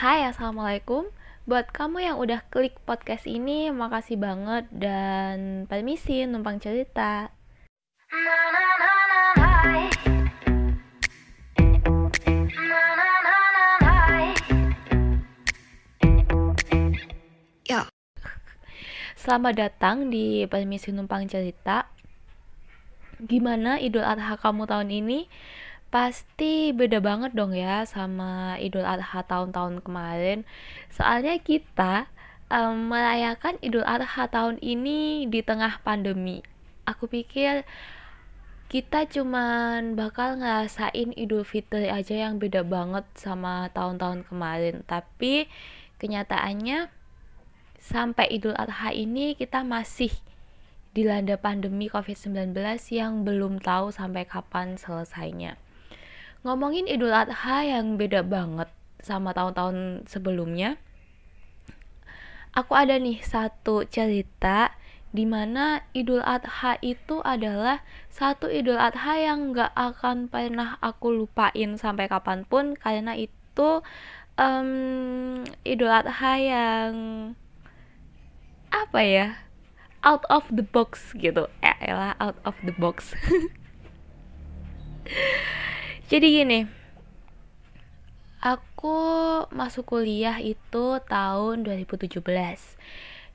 [0.00, 1.12] Hai, Assalamualaikum.
[1.44, 7.28] Buat kamu yang udah klik podcast ini, makasih banget dan permisi numpang cerita.
[17.68, 17.84] Ya.
[19.20, 21.92] Selamat datang di permisi numpang cerita.
[23.20, 25.28] Gimana Idul Adha kamu tahun ini?
[25.90, 30.46] Pasti beda banget dong ya sama Idul Adha tahun-tahun kemarin.
[30.86, 32.06] Soalnya kita
[32.46, 36.46] em, merayakan Idul Adha tahun ini di tengah pandemi.
[36.86, 37.66] Aku pikir
[38.70, 44.86] kita cuman bakal ngerasain Idul Fitri aja yang beda banget sama tahun-tahun kemarin.
[44.86, 45.50] Tapi
[45.98, 46.86] kenyataannya
[47.82, 50.14] sampai Idul Adha ini kita masih
[50.94, 52.54] dilanda pandemi COVID-19
[52.94, 55.58] yang belum tahu sampai kapan selesainya.
[56.40, 58.72] Ngomongin Idul Adha yang beda banget
[59.04, 60.80] sama tahun-tahun sebelumnya,
[62.56, 64.72] aku ada nih satu cerita
[65.12, 71.76] di mana Idul Adha itu adalah satu Idul Adha yang gak akan pernah aku lupain
[71.76, 73.84] sampai kapan pun karena itu
[74.40, 76.92] um, Idul Adha yang
[78.72, 79.44] apa ya
[80.00, 81.52] out of the box gitu.
[81.60, 83.12] Ya elah out of the box
[86.10, 86.66] jadi gini
[88.42, 88.98] aku
[89.54, 92.18] masuk kuliah itu tahun 2017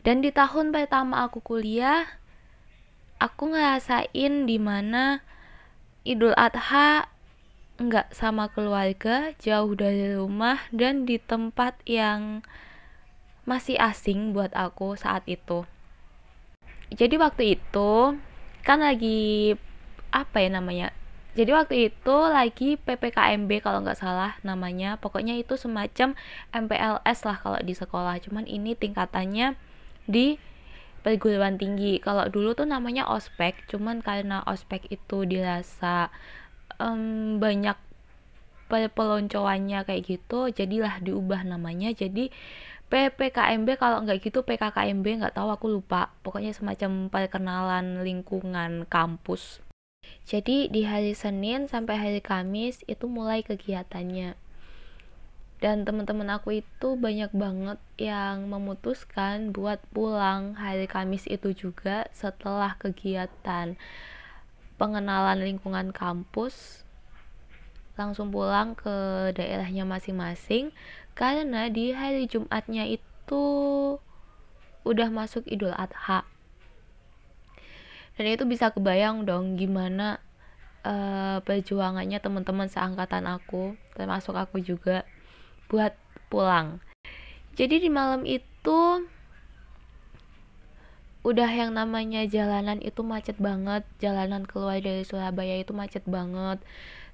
[0.00, 2.08] dan di tahun pertama aku kuliah
[3.20, 5.20] aku ngerasain di mana
[6.02, 7.12] Idul Adha
[7.78, 12.42] nggak sama keluarga jauh dari rumah dan di tempat yang
[13.46, 15.66] masih asing buat aku saat itu.
[16.94, 18.18] Jadi waktu itu
[18.62, 19.54] kan lagi
[20.14, 20.90] apa ya namanya?
[21.32, 25.00] Jadi waktu itu lagi PPKMB kalau nggak salah namanya.
[25.00, 26.12] Pokoknya itu semacam
[26.52, 28.20] MPLS lah kalau di sekolah.
[28.20, 29.56] Cuman ini tingkatannya
[30.04, 30.36] di
[31.00, 32.04] perguruan tinggi.
[32.04, 36.12] Kalau dulu tuh namanya ospek, cuman karena ospek itu dirasa
[36.76, 37.80] um, banyak
[38.68, 41.96] peloncoannya kayak gitu, jadilah diubah namanya.
[41.96, 42.28] Jadi
[42.92, 49.64] PPKMB kalau nggak gitu PKKMB nggak tahu aku lupa pokoknya semacam perkenalan lingkungan kampus
[50.32, 54.32] jadi di hari Senin sampai hari Kamis itu mulai kegiatannya.
[55.60, 62.80] Dan teman-teman aku itu banyak banget yang memutuskan buat pulang hari Kamis itu juga setelah
[62.80, 63.76] kegiatan
[64.80, 66.80] pengenalan lingkungan kampus
[68.00, 70.72] langsung pulang ke daerahnya masing-masing
[71.12, 73.44] karena di hari Jumatnya itu
[74.82, 76.31] udah masuk Idul Adha
[78.22, 80.22] dan itu bisa kebayang dong gimana
[80.86, 85.02] uh, perjuangannya teman-teman seangkatan aku termasuk aku juga
[85.66, 85.90] buat
[86.30, 86.78] pulang.
[87.58, 89.02] Jadi di malam itu
[91.26, 93.82] udah yang namanya jalanan itu macet banget.
[93.98, 96.62] Jalanan keluar dari Surabaya itu macet banget.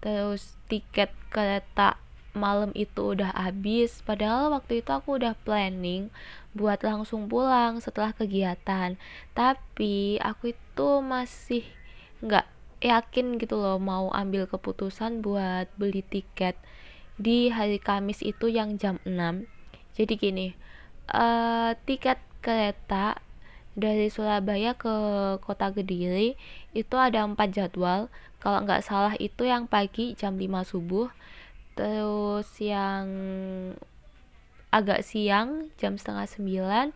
[0.00, 2.00] Terus tiket kereta
[2.32, 4.00] malam itu udah habis.
[4.00, 6.08] Padahal waktu itu aku udah planning
[6.54, 8.96] buat langsung pulang setelah kegiatan.
[9.36, 11.66] Tapi aku itu masih
[12.24, 12.46] nggak
[12.80, 16.56] yakin gitu loh mau ambil keputusan buat beli tiket
[17.20, 19.46] di hari Kamis itu yang jam 6
[19.96, 20.52] jadi gini
[21.08, 23.22] uh, tiket kereta
[23.74, 24.94] dari Surabaya ke
[25.42, 26.38] kota Kediri
[26.72, 28.06] itu ada empat jadwal.
[28.38, 31.10] Kalau nggak salah itu yang pagi jam 5 subuh
[31.74, 33.06] terus yang
[34.74, 36.90] agak siang jam setengah sembilan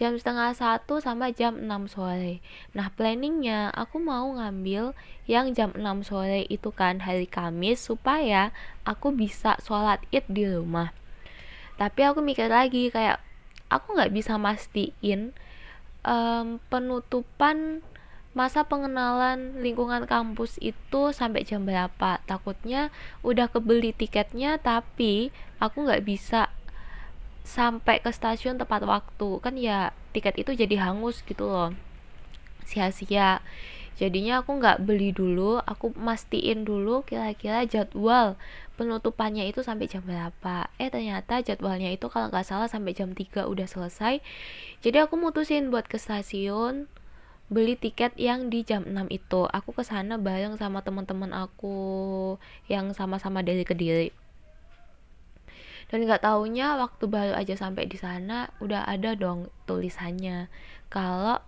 [0.00, 2.40] jam setengah satu sama jam 6 sore.
[2.72, 4.96] Nah planningnya aku mau ngambil
[5.28, 8.48] yang jam 6 sore itu kan hari Kamis supaya
[8.88, 10.96] aku bisa sholat id di rumah.
[11.76, 13.20] Tapi aku mikir lagi kayak
[13.68, 15.36] aku nggak bisa mastiin
[16.08, 17.84] um, penutupan
[18.32, 22.24] masa pengenalan lingkungan kampus itu sampai jam berapa.
[22.24, 22.88] Takutnya
[23.20, 25.28] udah kebeli tiketnya tapi
[25.60, 26.48] aku nggak bisa
[27.50, 29.42] sampai ke stasiun tepat waktu.
[29.42, 31.74] Kan ya tiket itu jadi hangus gitu loh.
[32.62, 33.42] Sia-sia.
[33.98, 38.40] Jadinya aku nggak beli dulu aku mastiin dulu kira-kira jadwal
[38.80, 40.72] penutupannya itu sampai jam berapa.
[40.80, 44.24] Eh ternyata jadwalnya itu kalau nggak salah sampai jam 3 udah selesai.
[44.80, 46.88] Jadi aku mutusin buat ke stasiun
[47.52, 49.44] beli tiket yang di jam 6 itu.
[49.52, 51.76] Aku ke sana bareng sama teman-teman aku
[52.72, 54.16] yang sama-sama dari Kediri
[55.90, 60.46] dan nggak taunya waktu baru aja sampai di sana udah ada dong tulisannya.
[60.86, 61.42] Kalau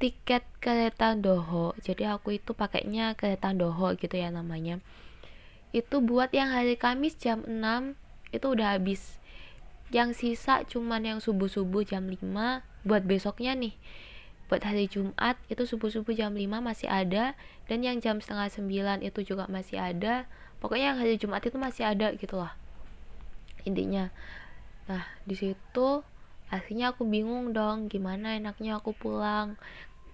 [0.00, 4.80] tiket kereta Doho jadi aku itu pakainya kereta Doho gitu ya namanya.
[5.76, 7.92] Itu buat yang hari Kamis jam 6
[8.32, 9.20] itu udah habis.
[9.92, 12.24] Yang sisa cuman yang subuh-subuh jam 5
[12.88, 13.76] buat besoknya nih.
[14.48, 17.36] Buat hari Jumat itu subuh-subuh jam 5 masih ada.
[17.68, 20.24] Dan yang jam setengah 9 itu juga masih ada.
[20.62, 22.63] Pokoknya yang hari Jumat itu masih ada gitu lah
[23.64, 24.12] intinya.
[24.88, 26.04] Nah di situ
[26.52, 29.56] akhirnya aku bingung dong gimana enaknya aku pulang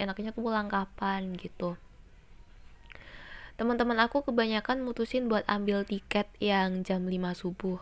[0.00, 1.78] enaknya aku pulang kapan gitu.
[3.54, 7.78] Teman-teman aku kebanyakan mutusin buat ambil tiket yang jam 5 subuh.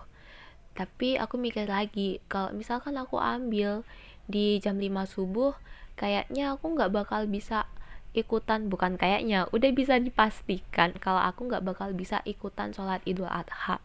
[0.77, 3.81] Tapi aku mikir lagi kalau misalkan aku ambil
[4.29, 5.57] di jam 5 subuh
[5.97, 7.69] kayaknya aku nggak bakal bisa
[8.13, 13.81] ikutan bukan kayaknya udah bisa dipastikan kalau aku nggak bakal bisa ikutan sholat idul adha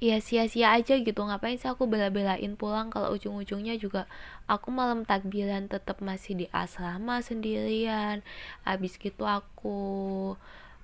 [0.00, 1.20] ya sia-sia aja gitu.
[1.20, 4.08] Ngapain sih aku bela-belain pulang kalau ujung-ujungnya juga
[4.48, 8.24] aku malam takbiran tetap masih di asrama sendirian.
[8.64, 9.78] Habis gitu aku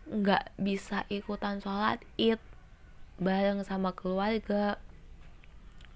[0.07, 2.39] nggak bisa ikutan sholat id
[3.19, 4.77] bareng sama keluarga.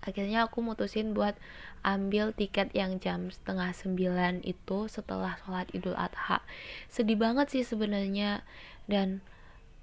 [0.01, 1.37] Akhirnya aku mutusin buat
[1.85, 6.41] ambil tiket yang jam setengah sembilan itu setelah sholat idul adha.
[6.89, 8.41] Sedih banget sih sebenarnya.
[8.89, 9.21] Dan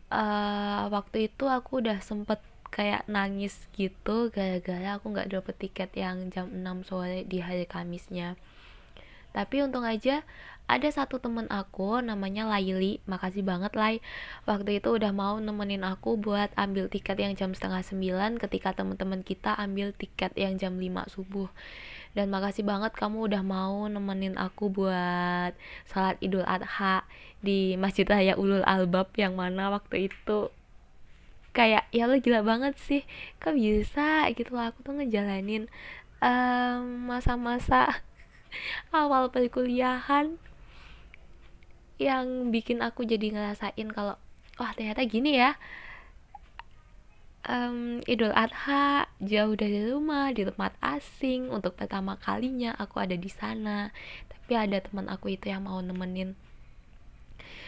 [0.09, 2.41] uh, waktu itu aku udah sempet
[2.77, 8.37] kayak nangis gitu gara-gara aku nggak dapet tiket yang jam 6 sore di hari Kamisnya.
[9.33, 10.21] Tapi untung aja
[10.67, 12.99] ada satu temen aku namanya Laili.
[13.09, 13.97] Makasih banget Lai.
[14.45, 19.25] Waktu itu udah mau nemenin aku buat ambil tiket yang jam setengah sembilan ketika temen-temen
[19.25, 21.49] kita ambil tiket yang jam 5 subuh.
[22.13, 25.53] Dan makasih banget kamu udah mau nemenin aku buat
[25.89, 27.07] salat idul adha
[27.41, 30.49] di Masjid Raya Ulul Albab yang mana waktu itu
[31.57, 33.01] kayak ya lo gila banget sih
[33.41, 34.29] kok bisa?
[34.37, 35.65] Gitu lah aku tuh ngejalanin
[37.09, 37.89] masa-masa
[38.93, 40.37] um, awal perkuliahan
[41.97, 44.21] yang bikin aku jadi ngerasain kalau
[44.61, 45.57] wah ternyata gini ya
[47.47, 53.31] um, Idul Adha jauh dari rumah di tempat asing untuk pertama kalinya aku ada di
[53.31, 53.89] sana.
[54.29, 56.35] Tapi ada teman aku itu yang mau nemenin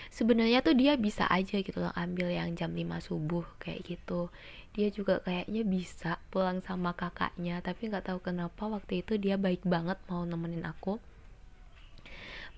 [0.10, 4.34] sebenarnya tuh dia bisa aja gitu loh ambil yang jam 5 subuh kayak gitu.
[4.74, 9.66] Dia juga kayaknya bisa pulang sama kakaknya tapi nggak tahu kenapa waktu itu dia baik
[9.66, 10.98] banget mau nemenin aku.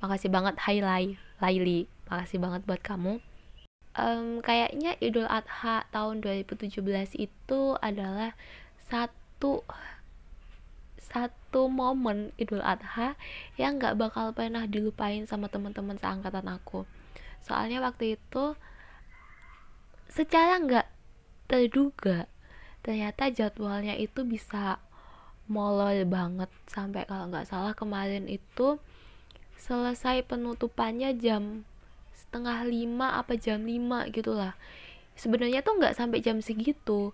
[0.01, 1.05] Makasih banget Hai Lai
[1.43, 1.85] Laili.
[2.09, 3.21] Makasih banget buat kamu.
[3.91, 6.79] Um, kayaknya Idul Adha tahun 2017
[7.19, 8.39] itu adalah
[8.87, 9.67] satu
[11.11, 13.19] satu momen Idul Adha
[13.59, 16.87] yang nggak bakal pernah dilupain sama teman-teman seangkatan aku
[17.45, 18.55] soalnya waktu itu
[20.11, 20.87] secara nggak
[21.47, 22.27] terduga
[22.81, 24.81] ternyata jadwalnya itu bisa
[25.51, 26.49] molor banget.
[26.71, 28.79] Sampai kalau nggak salah kemarin itu
[29.59, 31.67] selesai penutupannya jam
[32.17, 34.57] setengah lima apa jam lima gitulah
[35.13, 37.13] sebenarnya tuh nggak sampai jam segitu.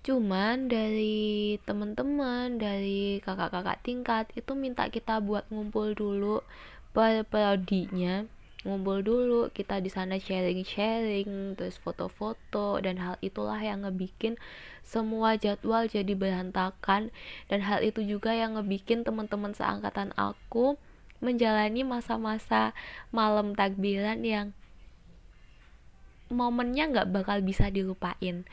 [0.00, 6.40] Cuman dari teman-teman dari kakak-kakak tingkat itu minta kita buat ngumpul dulu
[6.96, 8.24] per prodinya
[8.60, 14.36] ngumpul dulu kita di sana sharing-sharing terus foto-foto dan hal itulah yang ngebikin
[14.84, 17.08] semua jadwal jadi berantakan
[17.48, 20.76] dan hal itu juga yang ngebikin teman-teman seangkatan aku
[21.24, 22.72] menjalani masa-masa
[23.12, 24.52] malam takbiran yang
[26.32, 28.46] momennya nggak bakal bisa dilupain.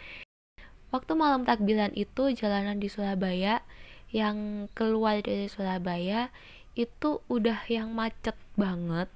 [0.89, 3.61] Waktu malam takbiran itu jalanan di Surabaya
[4.11, 6.33] yang keluar dari Surabaya
[6.73, 9.07] itu udah yang macet banget.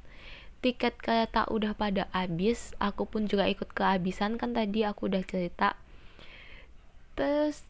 [0.61, 5.73] Tiket kereta udah pada habis, aku pun juga ikut kehabisan kan tadi aku udah cerita.
[7.17, 7.65] Terus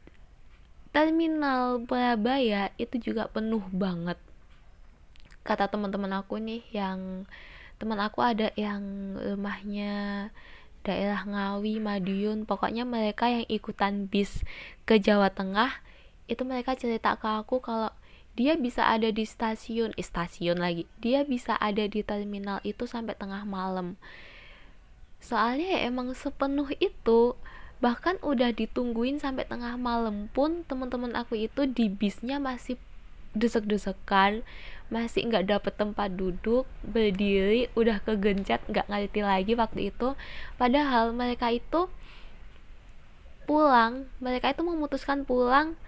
[0.92, 4.20] terminal Surabaya itu juga penuh banget
[5.42, 7.26] kata teman-teman aku nih yang
[7.82, 10.30] teman aku ada yang rumahnya
[10.82, 14.42] daerah Ngawi, Madiun, pokoknya mereka yang ikutan bis
[14.86, 15.70] ke Jawa Tengah
[16.26, 17.90] itu mereka cerita ke aku kalau
[18.40, 23.16] dia bisa ada di stasiun, eh, stasiun lagi, dia bisa ada di terminal itu sampai
[23.16, 24.00] tengah malam.
[25.22, 27.36] Soalnya ya emang sepenuh itu,
[27.82, 32.78] bahkan udah ditungguin sampai tengah malam pun teman-teman aku itu di bisnya masih
[33.34, 34.44] desek-desekan
[34.92, 40.20] masih nggak dapet tempat duduk berdiri udah kegencet nggak ngerti lagi waktu itu
[40.60, 41.88] padahal mereka itu
[43.48, 45.80] pulang mereka itu memutuskan pulang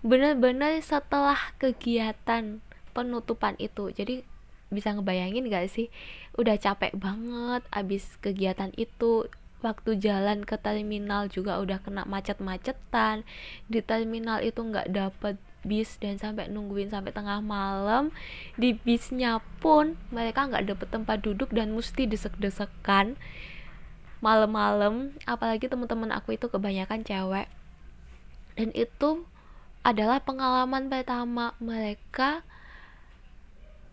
[0.00, 2.64] benar-benar setelah kegiatan
[2.96, 3.92] penutupan itu.
[3.92, 4.24] Jadi
[4.70, 5.90] bisa ngebayangin gak sih?
[6.38, 9.28] Udah capek banget abis kegiatan itu.
[9.60, 13.28] Waktu jalan ke terminal juga udah kena macet-macetan.
[13.68, 18.08] Di terminal itu nggak dapet bis dan sampai nungguin sampai tengah malam.
[18.56, 23.20] Di bisnya pun mereka nggak dapet tempat duduk dan mesti desek-desekan
[24.24, 25.12] malam-malam.
[25.28, 27.52] Apalagi teman-teman aku itu kebanyakan cewek.
[28.56, 29.28] Dan itu
[29.80, 32.44] adalah pengalaman pertama mereka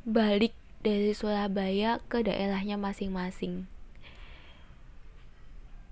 [0.03, 0.51] balik
[0.83, 3.67] dari Surabaya ke daerahnya masing-masing.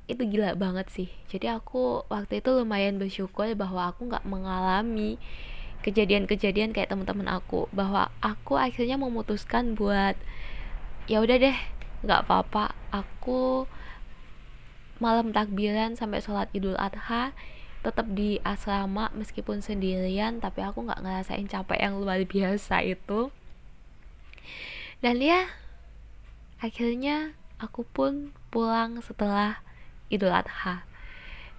[0.06, 1.10] Itu gila banget sih.
[1.32, 5.18] Jadi aku waktu itu lumayan bersyukur bahwa aku nggak mengalami
[5.82, 10.18] kejadian-kejadian kayak teman-teman aku bahwa aku akhirnya memutuskan buat
[11.06, 11.58] ya udah deh
[12.02, 13.70] nggak apa-apa aku
[14.98, 17.38] malam takbiran sampai sholat idul adha
[17.86, 23.30] tetap di asrama meskipun sendirian tapi aku nggak ngerasain capek yang luar biasa itu.
[25.06, 25.46] Dan ya
[26.58, 29.62] akhirnya aku pun pulang setelah
[30.10, 30.90] Idul Adha.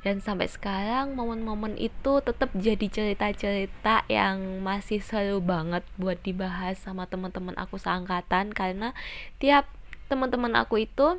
[0.06, 7.10] Dan sampai sekarang momen-momen itu tetap jadi cerita-cerita yang masih seru banget buat dibahas sama
[7.10, 8.54] teman-teman aku seangkatan.
[8.54, 8.94] Karena
[9.42, 9.66] tiap
[10.06, 11.18] teman-teman aku itu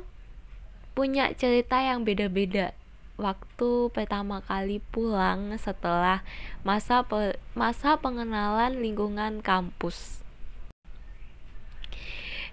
[0.96, 2.72] punya cerita yang beda-beda
[3.18, 6.22] waktu pertama kali pulang setelah
[6.62, 10.22] masa pe masa pengenalan lingkungan kampus.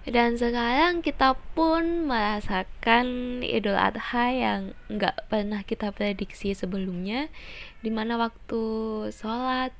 [0.06, 7.26] Dan sekarang kita pun merasakan Idul Adha yang nggak pernah kita prediksi sebelumnya
[7.82, 8.62] di mana waktu
[9.10, 9.74] sholat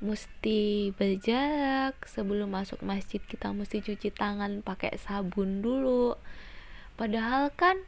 [0.00, 6.20] mesti berjarak sebelum masuk masjid kita mesti cuci tangan pakai sabun dulu.
[7.00, 7.80] Padahal kan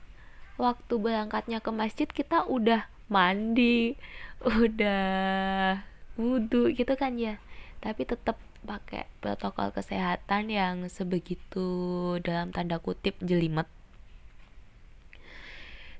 [0.60, 3.96] waktu berangkatnya ke masjid kita udah mandi
[4.42, 5.78] udah
[6.18, 7.38] wudhu gitu kan ya.
[7.82, 13.66] Tapi tetap pakai protokol kesehatan yang sebegitu dalam tanda kutip jelimet.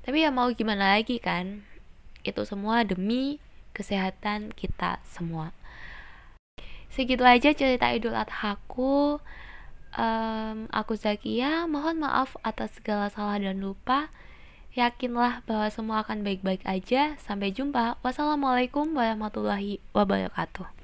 [0.03, 1.63] Tapi ya mau gimana lagi kan
[2.23, 3.43] itu semua demi
[3.75, 5.55] kesehatan kita semua.
[6.93, 9.19] Segitu aja cerita idul adhaku.
[9.93, 14.09] Um, aku Zakia mohon maaf atas segala salah dan lupa
[14.73, 17.17] yakinlah bahwa semua akan baik-baik aja.
[17.21, 18.01] Sampai jumpa.
[18.03, 20.82] Wassalamualaikum warahmatullahi wabarakatuh